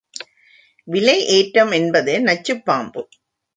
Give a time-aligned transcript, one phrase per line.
[0.87, 3.01] விலை ஏற்றம் என்பது நச்சுப் பாம்பு.